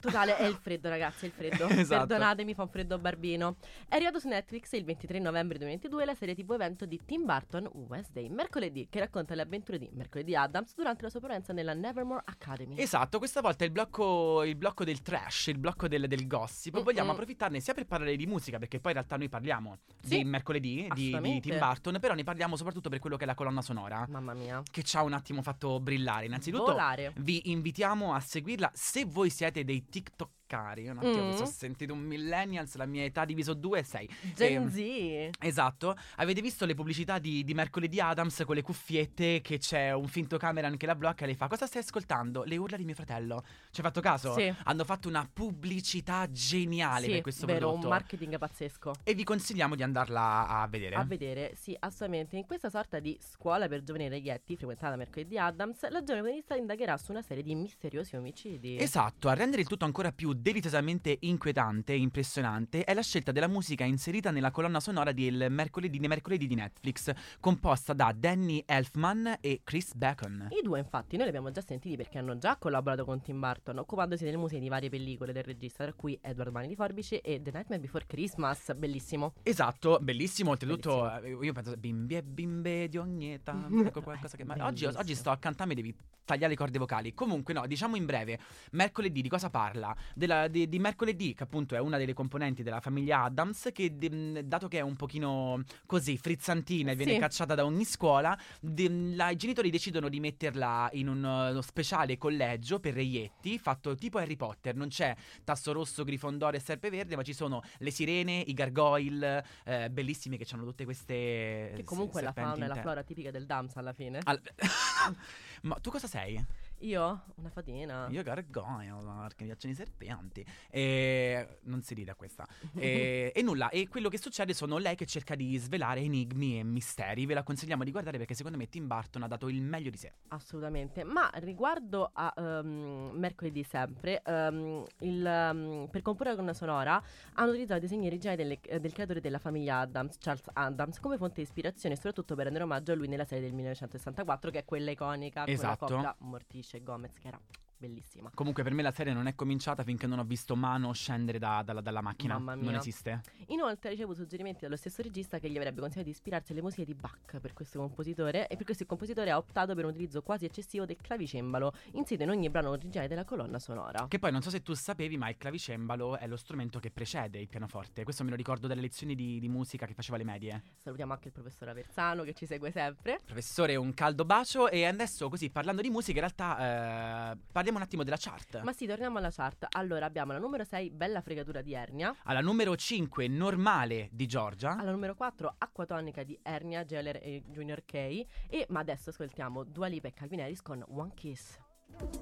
[0.00, 1.68] Totale, è il freddo ragazzi, è il freddo.
[1.80, 2.06] Esatto.
[2.06, 3.56] Perdonatemi, fa un freddo barbino.
[3.88, 7.68] È arrivato su Netflix il 23 novembre 2022 la serie tv evento di Tim Burton
[7.88, 12.22] Wednesday, mercoledì, che racconta le avventure di Mercoledì Adams durante la sua presenza nella Nevermore
[12.24, 12.78] Academy.
[12.78, 16.74] Esatto, questa volta è il blocco, il blocco del trash, il blocco del, del gossip.
[16.76, 16.84] Mm-mm.
[16.84, 20.24] Vogliamo approfittarne sia per parlare di musica, perché poi in realtà noi parliamo Sì, di
[20.24, 21.40] mercoledì, di, di.
[21.40, 24.62] Tim Burton, però ne parliamo soprattutto per quello che è la colonna sonora, Mamma mia.
[24.70, 26.26] che ci ha un attimo fatto brillare.
[26.26, 27.12] Innanzitutto Volare.
[27.16, 30.88] vi invitiamo a seguirla se voi siete dei TikTok TikTokari.
[30.88, 31.36] Un attimo, mi Mm.
[31.36, 34.08] sono sentito un millennials, la mia età diviso due è 6.
[34.34, 35.30] Gen Z.
[35.40, 40.08] Esatto, avete visto le pubblicità di, di Mercoledì Adams con le cuffiette che c'è un
[40.08, 42.42] finto Cameron che la blocca e le fa cosa stai ascoltando?
[42.44, 43.42] Le urla di mio fratello.
[43.70, 44.34] Ci hai fatto caso?
[44.34, 44.52] Sì.
[44.64, 47.86] Hanno fatto una pubblicità geniale Sì, per questo vero, prodotto.
[47.86, 48.92] un marketing pazzesco.
[49.04, 50.96] e vi consigliamo di andarla a vedere.
[50.96, 52.36] A vedere, sì, assolutamente.
[52.36, 56.56] In questa sorta di scuola per giovani reietti, frequentata da Mercoledì Adams, la giovane protagonista
[56.56, 58.78] indagherà su una serie di misteriosi omicidi.
[58.78, 63.46] Esatto, a rendere il tutto ancora più delitosamente inquietante e impressionante è la scelta della
[63.46, 69.36] musica inserita nella colonna sonora del mercoledì, di mercoledì di Netflix, composta da Danny Elfman
[69.40, 70.48] e Chris Bacon.
[70.50, 73.78] I due, infatti, noi li abbiamo già sentiti perché hanno già collaborato con Tim Burton,
[73.78, 77.42] occupandosi delle musiche di varie pellicole del regista, tra cui Edward Mani di Forbici e
[77.42, 78.74] The Nightmare Before Christmas.
[78.74, 79.34] Bellissimo.
[79.42, 80.50] Esatto, bellissimo.
[80.50, 83.68] Oltretutto, eh, io penso bimbi e bimbe di ogni età.
[83.70, 84.44] Ecco qualcosa che.
[84.44, 84.98] Ma oggi, Bellissimo.
[84.98, 87.12] oggi sto a cantare, mi devi tagliare le corde vocali.
[87.12, 88.38] Comunque, no, diciamo in breve:
[88.72, 89.94] mercoledì di cosa parla?
[90.14, 93.96] Della della- di, di mercoledì, che appunto è una delle componenti della famiglia Adams, che
[93.96, 97.18] de- dato che è un pochino così frizzantina e viene Sì.
[97.18, 102.16] cacciata da ogni scuola, de- la- i genitori decidono di metterla in un, uno speciale
[102.16, 104.74] collegio per reietti, fatto tipo Harry Potter.
[104.76, 105.14] Non c'è
[105.44, 110.46] tasso rosso, grifondoro e serpeverde, ma ci sono le sirene, i gargoyle, eh, bellissimi che
[110.52, 111.72] hanno tutte queste...
[111.76, 114.20] Che comunque la fauna e la flora tipica del Dams alla fine.
[114.24, 114.40] Al-
[115.62, 116.42] ma tu cosa sei?
[116.80, 117.24] Io?
[117.36, 118.08] Una fatina.
[118.10, 120.44] Io gargoyle, perché mi piacciono i serpenti.
[120.70, 122.46] E non si ride a questa.
[122.80, 126.64] E, e nulla, e quello che succede sono lei che cerca di svelare enigmi e
[126.64, 127.26] misteri.
[127.26, 129.96] Ve la consigliamo di guardare perché secondo me Tim Burton ha dato il meglio di
[129.98, 130.12] sé.
[130.28, 137.02] Assolutamente, ma riguardo a ehm, mercoledì sempre, ehm, il, ehm, per comporre la colonna sonora
[137.34, 141.36] hanno utilizzato i disegni originali delle- del creatore della famiglia Adams, Charles Adams, come fonte
[141.36, 144.90] di ispirazione, soprattutto per rendere omaggio a lui nella serie del 1964, che è quella
[144.90, 145.86] iconica Esatto.
[145.86, 147.40] con la coppia Morticia e Gomez, che era
[147.80, 148.30] bellissima.
[148.34, 151.62] Comunque per me la serie non è cominciata finché non ho visto Mano scendere da-
[151.64, 152.34] dalla, dalla macchina.
[152.34, 152.78] Mamma Non mia.
[152.78, 153.22] esiste.
[153.46, 156.84] Inoltre ha ricevuto suggerimenti dallo stesso regista che gli avrebbe consigliato di ispirarsi alle musiche
[156.84, 160.20] di Bach per questo compositore e per questo il compositore ha optato per un utilizzo
[160.22, 164.06] quasi eccessivo del clavicembalo inserito in ogni brano originale della colonna sonora.
[164.08, 167.38] Che poi non so se tu sapevi, ma il clavicembalo è lo strumento che precede
[167.38, 168.04] il pianoforte.
[168.04, 170.62] Questo me lo ricordo dalle lezioni di, di musica che faceva alle medie.
[170.82, 173.20] Salutiamo anche il professor Aversano che ci segue sempre.
[173.24, 174.68] Professore, un caldo bacio.
[174.68, 178.62] E adesso, così parlando di musica, in realtà eh, parliamo un attimo della chart.
[178.62, 179.66] Ma sì, torniamo alla chart.
[179.70, 182.14] Allora abbiamo la numero 6, Bella fregatura di Ernia.
[182.24, 184.76] Alla numero 5, normale di Giorgia.
[184.76, 187.94] Alla numero 4, Acquatonica di Ernia, Geller e Junior K.
[187.94, 191.58] E ma adesso ascoltiamo Dua Lipa e Calvin Harris con One Kiss.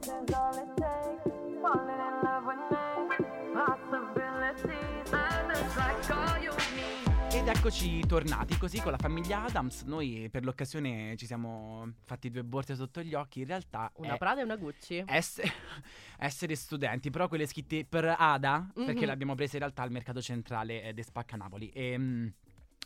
[0.01, 1.31] There's all it takes,
[1.61, 2.38] falling in love
[7.63, 9.83] eccoci tornati così con la famiglia Adams.
[9.83, 13.41] Noi per l'occasione ci siamo fatti due borse sotto gli occhi.
[13.41, 15.03] In realtà Una Prada e una Gucci.
[15.07, 15.43] esse-
[16.19, 19.07] essere studenti, però quelle scritte per Ada, perché Mhm.
[19.07, 21.69] le abbiamo prese in realtà al mercato centrale eh, de Spacca Napoli.
[21.71, 22.33] E,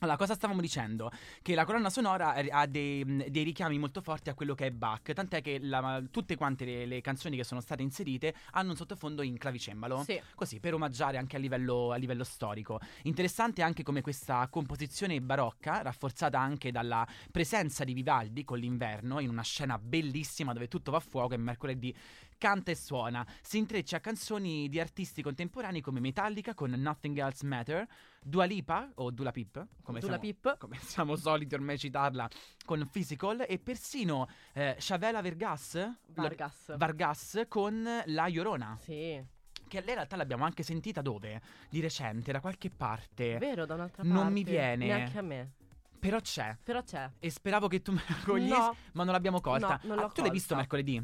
[0.03, 1.11] allora, cosa stavamo dicendo?
[1.41, 5.13] Che la colonna sonora ha dei, dei richiami molto forti a quello che è Bach,
[5.13, 9.23] tant'è che la- tutte quante le, le canzoni che sono state inserite hanno un sottofondo
[9.23, 10.03] in clavicembalo.
[10.03, 10.21] Sì.
[10.35, 12.81] Così, per omaggiare anche a livello, a livello storico.
[13.03, 19.29] Interessante anche come questa composizione barocca, rafforzata anche dalla presenza di Vivaldi con l'inverno, in
[19.29, 21.95] una scena bellissima dove tutto va a fuoco e mercoledì
[22.43, 27.47] canta e suona, si intreccia a canzoni di artisti contemporanei come Metallica con Nothing Else
[27.47, 27.87] Matter,
[28.21, 30.59] Dua Lipa o Dula Pip, come Dula siamo, Pip.
[30.59, 32.29] come siamo soliti ormai citarla,
[32.65, 36.77] con Physical e persino eh, Chavela Vergas, Vargas.
[36.77, 39.25] Vargas con La Llorona Sì,
[39.69, 41.41] che lei in realtà l'abbiamo anche sentita dove?
[41.71, 43.39] Di recente, da qualche parte.
[43.39, 44.31] vero, da un'altra Non parte.
[44.33, 44.87] mi viene.
[44.87, 45.53] Neanche a me.
[46.01, 46.59] Però c'è.
[46.61, 47.09] Però c'è.
[47.21, 48.75] E speravo che tu me la cogliessi, No.
[48.95, 49.79] ma non l'abbiamo colta.
[49.85, 51.01] No, non l'ho Ah, tu l'hai visto mercoledì?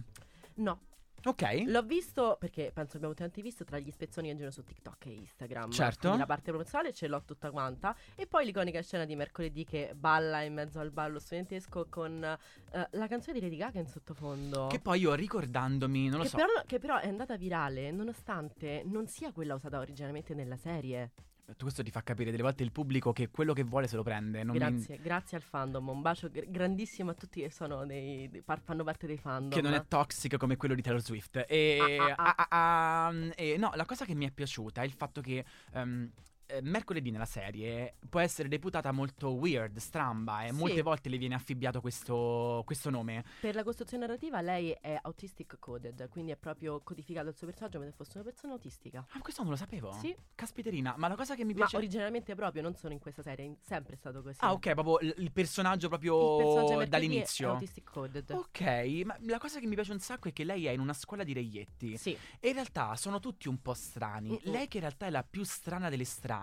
[0.54, 0.80] No,
[1.24, 1.64] Ok.
[1.66, 5.10] l'ho visto perché penso abbiamo tanti visto tra gli spezzoni che girano su TikTok e
[5.10, 5.70] Instagram.
[5.70, 6.00] Certo.
[6.00, 7.94] Quindi la parte promozionale ce l'ho tutta quanta.
[8.14, 12.88] E poi l'iconica scena di mercoledì che balla in mezzo al ballo studentesco con eh,
[12.90, 14.68] la canzone di Lady Gaga in sottofondo.
[14.68, 16.36] Che poi io ricordandomi, non lo che, so.
[16.36, 21.10] però, che però è andata virale nonostante non sia quella usata originariamente nella serie.
[21.56, 24.42] Questo ti fa capire delle volte il pubblico che quello che vuole se lo prende.
[24.44, 25.88] Non mi- grazie, grazie al fandom.
[25.88, 29.50] Un bacio gr- grandissimo a tutti che sono dei, dei- fanno parte dei fandom.
[29.50, 31.44] Che non è toxic come quello di Taylor Swift.
[31.48, 31.78] E,
[32.16, 35.44] Ah, ah, ah, e no, la cosa che mi è piaciuta è il fatto che
[35.72, 36.10] ehm,
[36.48, 40.54] eh, mercoledì nella serie può essere reputata molto weird, stramba, e Sì.
[40.54, 43.24] molte volte le viene affibbiato questo, questo nome.
[43.40, 47.78] Per la costruzione narrativa lei è autistic coded, quindi è proprio codificato il suo personaggio
[47.78, 49.06] come se fosse una persona autistica.
[49.10, 49.92] Ah, questo non lo sapevo.
[49.92, 50.14] Sì.
[50.34, 51.76] Caspiterina, ma la cosa che mi Ma piace.
[51.76, 54.38] originariamente proprio, non solo in questa serie, è sempre stato così.
[54.40, 57.48] Ah, ok, proprio il, il personaggio Il proprio personaggio mercoledì dall'inizio.
[57.48, 58.30] È autistic coded.
[58.30, 58.60] Ok,
[59.04, 61.24] ma la cosa che mi piace un sacco è che lei è in una scuola
[61.24, 61.96] di reietti.
[61.96, 64.30] Sì, E in realtà sono tutti un po' strani.
[64.30, 64.40] Mm-mm.
[64.52, 66.36] Lei, che in realtà è la più strana delle strane,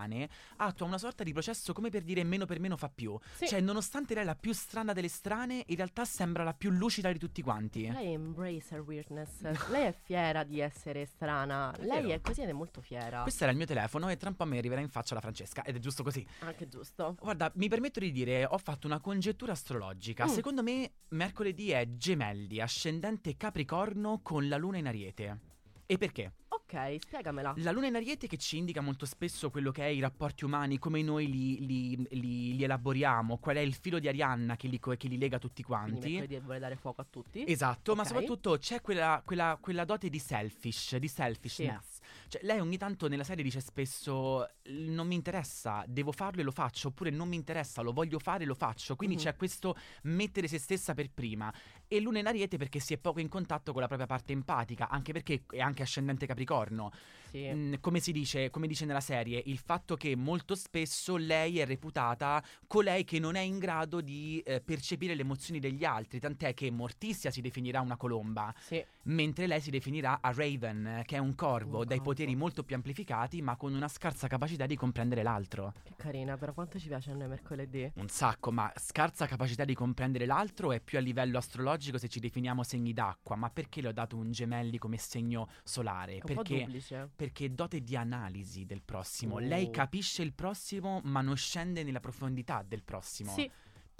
[0.56, 3.18] attua una sorta di processo come per dire meno per meno fa più.
[3.34, 3.46] Sì.
[3.46, 7.12] Cioè, nonostante lei è la più strana delle strane, in realtà sembra la più lucida
[7.12, 7.90] di tutti quanti.
[7.90, 9.40] lei embrace her weirdness.
[9.70, 11.72] lei è fiera di essere strana.
[11.78, 12.14] lei vero.
[12.14, 13.22] è così ed è molto fiera.
[13.22, 15.62] Questo era il mio telefono e tra un po' mi arriverà in faccia la Francesca.
[15.62, 16.26] Ed è giusto così.
[16.40, 17.16] Anche giusto.
[17.20, 20.26] Guarda, mi permetto di dire, ho fatto una congettura astrologica.
[20.26, 20.28] Mm.
[20.28, 25.38] Secondo me, mercoledì è gemelli, ascendente Capricorno con la luna in ariete.
[25.86, 26.32] E perché?
[26.68, 27.54] Ok, spiegamela.
[27.58, 30.78] La luna in ariete che ci indica molto spesso quello che è i rapporti umani,
[30.80, 34.80] come noi li, li- li- li elaboriamo, qual è il filo di Arianna che li,
[34.80, 36.10] che li lega tutti Quindi quanti.
[36.10, 37.44] mercoledì vuole dare fuoco a tutti.
[37.46, 38.08] Esatto, ma Ok.
[38.08, 41.95] soprattutto c'è quella, quella- quella dote di selfish, di selfishness.
[42.28, 46.50] Cioè, lei ogni tanto nella serie dice spesso: Non mi interessa, devo farlo e lo
[46.50, 46.88] faccio.
[46.88, 48.96] Oppure non mi interessa, lo voglio fare e lo faccio.
[48.96, 49.22] Quindi Mhm.
[49.22, 51.52] c'è questo mettere se stessa per prima.
[51.88, 54.88] E Luna in Ariete perché si è poco in contatto con la propria parte empatica,
[54.88, 56.90] anche perché è anche ascendente Capricorno.
[57.30, 57.48] Sì.
[57.52, 61.66] Mm, come si dice, come dice nella serie, il fatto che molto spesso lei è
[61.66, 66.54] reputata colei che non è in grado di eh, percepire le emozioni degli altri, tant'è
[66.54, 68.82] che Morticia si definirà una colomba, Sì.
[69.04, 72.14] mentre lei si definirà a Raven, che è un corvo, Un dai corvo.
[72.16, 75.74] Poteri molto più amplificati, ma con una scarsa capacità di comprendere l'altro.
[75.82, 77.92] Che carina, però quanto ci piace a noi mercoledì.
[77.96, 82.18] Un sacco, ma scarsa capacità di comprendere l'altro è più a livello astrologico se ci
[82.18, 86.20] definiamo segni d'acqua, ma perché le ho dato un gemelli come segno solare?
[86.24, 86.66] Perché
[87.14, 89.34] perché dote di analisi del prossimo.
[89.34, 89.38] Oh.
[89.38, 93.32] Lei capisce il prossimo, ma non scende nella profondità del prossimo.
[93.32, 93.50] Sì,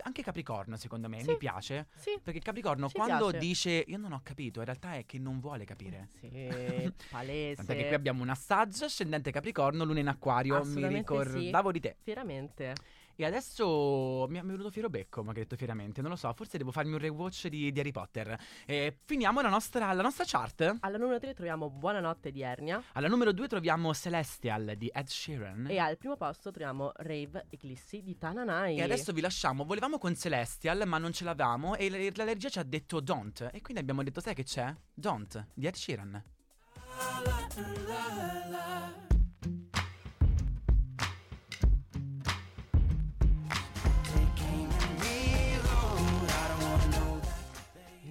[0.02, 1.30] Anche Capricorno, secondo me, Sì.
[1.30, 1.86] mi piace.
[1.96, 2.18] sì.
[2.22, 3.38] Perché Capricorno, Ci quando piace.
[3.46, 6.08] dice io non ho capito, in realtà è che non vuole capire.
[6.20, 6.28] Sì,
[7.10, 7.64] palese.
[7.64, 10.54] Che qui abbiamo un assaggio ascendente Capricorno, luna in acquario.
[10.56, 11.22] Mi Assolutamente sì.
[11.38, 11.96] ricordavo di te.
[12.04, 12.74] Veramente.
[13.18, 16.02] E adesso mi è venuto fiero becco, mi ha detto fieramente.
[16.02, 18.38] Non lo so, forse devo farmi un rewatch di, di Harry Potter.
[18.66, 20.76] E finiamo la nostra, la nostra chart.
[20.80, 22.82] Alla numero 3 troviamo Buonanotte di Ernia.
[22.92, 25.66] Alla numero 2 troviamo Celestial di Ed Sheeran.
[25.70, 28.76] E al primo posto troviamo Rave Eclissi di Tananai.
[28.76, 29.64] E adesso vi lasciamo.
[29.64, 31.74] Volevamo con Celestial, ma non ce l'avevamo.
[31.76, 33.48] E l- l'allergia ci ha detto don't.
[33.52, 34.74] E quindi abbiamo detto: Sai che c'è?
[34.92, 36.22] Don't di Ed Sheeran.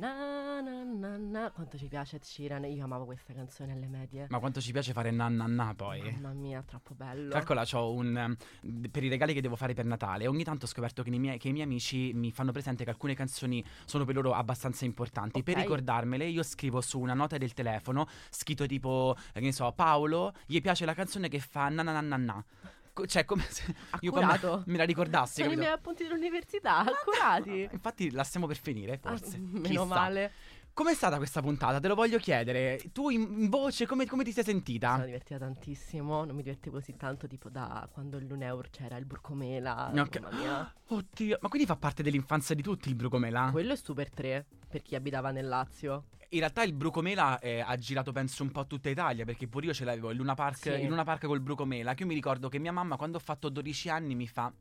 [0.06, 1.52] Na, na, na, na.
[1.52, 2.64] Quanto ci piace Ed Sheeran.
[2.66, 4.28] Io amavo questa canzone alle medie.
[4.30, 6.00] Ma quanto ci piace fare nanna poi.
[6.12, 7.32] Mamma mia, troppo bello.
[7.32, 8.16] Calcola, c'ho un.
[8.16, 11.18] ehm, Per i regali che devo fare per Natale, ogni tanto ho scoperto che, i
[11.20, 14.86] miei, che i miei amici mi fanno presente che alcune canzoni sono per loro abbastanza
[14.86, 15.42] importanti.
[15.42, 15.62] Per Ok.
[15.64, 20.34] ricordarmele, io scrivo su una nota del telefono, scritto tipo, eh, che ne so, Paolo,
[20.46, 22.46] gli piace la canzone che fa na na na na na.
[23.06, 24.64] Cioè, come se io Accurato.
[24.68, 25.42] me, la ricordassi.
[25.42, 25.62] Sono i capito?
[25.62, 27.68] miei appunti dell'università, accurati.
[27.72, 29.38] Infatti la stiamo per finire, Ah, forse.
[29.38, 29.84] meno Chissà.
[29.86, 30.32] male.
[30.76, 31.80] Com'è stata questa puntata?
[31.80, 32.82] Te lo voglio chiedere.
[32.92, 34.92] Tu in, voce, come, come ti sei Mi sentita?
[34.96, 36.26] sono divertita tantissimo.
[36.26, 39.92] Non mi divertivo così tanto, tipo da quando il Luneur c'era il Burcomela.
[39.96, 40.20] Ok.
[40.20, 40.74] Mamma mia.
[40.88, 43.52] Oddio, ma quindi fa parte dell'infanzia di tutti il Brucomela?
[43.54, 46.08] Quello è Super 3 per chi abitava nel Lazio.
[46.30, 49.74] In realtà il Brucomela eh, ha girato penso un po' tutta Italia perché pure io
[49.74, 50.82] ce l'avevo in Luna Park, Sì.
[50.82, 53.48] in Luna Park col Brucomela che io mi ricordo che mia mamma quando ho fatto
[53.48, 54.56] 12 anni mi fa "Beh,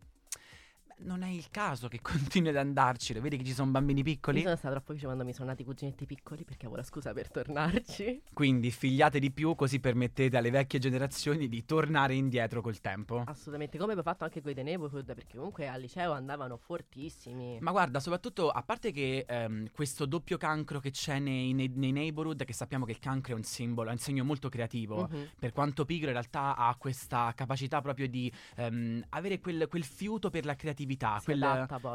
[0.99, 4.43] non è il caso che continui ad andarci, vedi che ci sono bambini piccoli?
[4.43, 7.13] sono stata troppo felice quando mi sono nati i cuginetti piccoli perché avevo la scusa
[7.13, 8.23] per tornarci.
[8.33, 13.23] Quindi figliate di più così permettete alle vecchie generazioni di tornare indietro col tempo.
[13.27, 17.59] Assolutamente, come abbiamo fatto anche con i The Neighborhood, perché comunque al liceo andavano fortissimi.
[17.61, 21.93] Ma guarda, soprattutto a parte che ehm, questo doppio cancro che c'è nei, nei, nei
[21.93, 25.09] neighborhood, che sappiamo che il cancro è un simbolo, è un segno molto creativo.
[25.11, 25.29] Mhm.
[25.39, 30.31] per quanto pigro in realtà ha questa capacità proprio di ehm, avere quel, quel fiuto
[30.31, 30.84] per la creatività,
[31.20, 31.40] Si quel,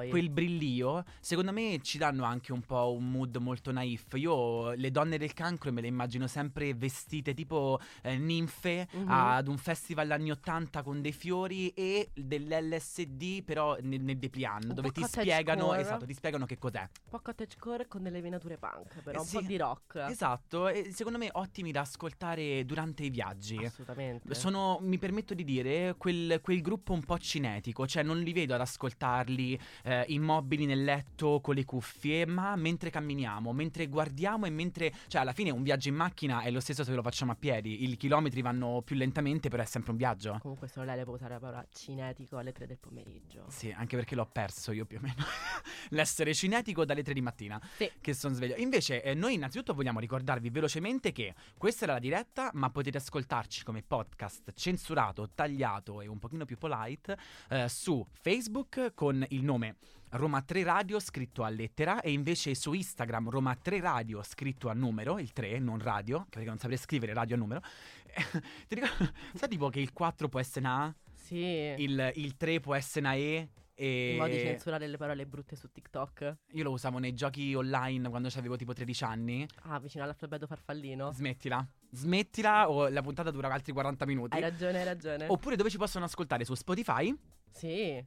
[0.10, 4.06] quel brillio, secondo me ci danno anche un po' un mood molto naif.
[4.16, 9.06] Io le donne del cancro me le immagino sempre vestite tipo eh, ninfe Mhm.
[9.12, 14.74] ad un festival anni 80 con dei fiori e dell'LSD però nel, nel dépliant, Un
[14.74, 16.82] dove ti spiegano, esatto, ti spiegano che cos'è.
[16.82, 19.36] Un po' cottagecore con delle venature punk, però Eh un sì.
[19.36, 19.96] po' di rock.
[20.10, 23.58] Esatto, e secondo me ottimi da ascoltare durante i viaggi.
[23.64, 24.34] Assolutamente.
[24.36, 28.54] Sono, mi permetto di dire, quel, quel gruppo un po' cinetico, cioè non li vedo
[28.54, 34.50] ad ascoltarli eh, immobili nel letto con le cuffie, ma mentre camminiamo, mentre guardiamo e
[34.50, 34.94] mentre...
[35.08, 37.84] Cioè alla fine un viaggio in macchina è lo stesso se lo facciamo a piedi,
[37.84, 40.38] i chilometri vanno più lentamente, però è sempre un viaggio.
[40.42, 43.46] Comunque solo lei le può usare la parola cinetico alle 3 del pomeriggio.
[43.50, 45.24] Sì, anche perché l'ho perso io più o meno.
[45.90, 47.62] L'essere cinetico dalle 3 di mattina.
[47.76, 47.92] Sì.
[48.00, 48.56] Che sono sveglio.
[48.56, 53.64] Invece, eh, noi innanzitutto vogliamo ricordarvi velocemente che questa era la diretta, ma potete ascoltarci
[53.64, 57.18] come podcast censurato, tagliato e un pochino più polite
[57.50, 59.78] eh, su Facebook con il nome
[60.12, 64.74] Roma 3 Radio scritto a lettera e invece su Instagram Roma 3 Radio scritto a
[64.74, 67.62] numero, il 3, non radio, perché non saprei scrivere radio a numero.
[68.68, 71.36] Ti ricordo, sai tipo che il 4 può essere una A, Sì.
[71.78, 75.72] il, il 3 può essere una E e modo di censurare le parole brutte su
[75.72, 76.38] TikTok.
[76.52, 79.48] io lo usavo nei giochi online quando avevo tipo 13 anni.
[79.64, 81.12] Ah, vicino all'alfabeto farfallino.
[81.14, 81.66] Smettila.
[81.92, 84.36] Smettila o la puntata dura altri 40 minuti.
[84.36, 85.28] Hai ragione, hai ragione.
[85.30, 87.16] Oppure dove ci possono ascoltare su Spotify?
[87.52, 88.04] Sì.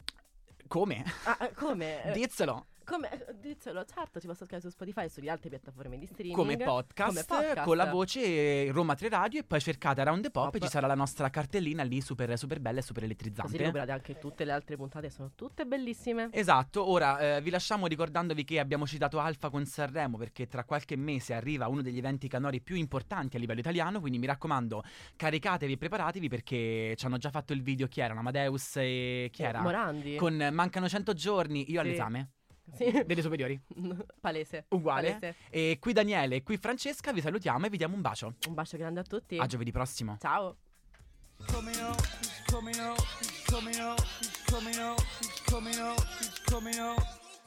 [0.68, 1.04] Come?
[1.24, 2.10] Ah, eh, come?
[2.12, 2.66] Dizzelo.
[2.84, 6.36] Come, eh, diccelo, certo, ci posso scaricare su Spotify e sulle altre piattaforme di streaming.
[6.36, 7.64] Come podcast, Come podcast.
[7.66, 10.54] con la voce Roma 3 Radio e poi cercate Around the Pop Pop.
[10.56, 13.56] e ci sarà la nostra cartellina lì super, super bella e super Così elettrizzante.
[13.56, 16.28] recuperate anche tutte le altre puntate, sono tutte bellissime.
[16.32, 20.96] Esatto, ora eh, vi lasciamo ricordandovi che abbiamo citato Alfa con Sanremo perché tra qualche
[20.96, 24.82] mese arriva uno degli eventi canori più importanti a livello italiano, quindi mi raccomando
[25.16, 29.42] caricatevi e preparatevi perché ci hanno già fatto il video chi erano, Amadeus e chi
[29.42, 29.60] era?
[29.60, 30.16] Morandi.
[30.16, 31.86] Con Mancano 100 giorni, io Sì.
[31.86, 32.30] all'esame
[32.74, 32.90] Sì.
[33.04, 33.60] delle superiori.
[34.20, 34.66] Palese.
[34.68, 35.18] Uguale.
[35.18, 35.36] Palese.
[35.50, 38.34] E qui Daniele e qui Francesca, vi salutiamo e vi diamo un bacio.
[38.48, 39.36] Un bacio grande a tutti.
[39.38, 40.16] A giovedì prossimo.
[40.20, 40.56] Ciao.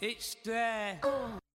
[0.02, 1.00] It's there.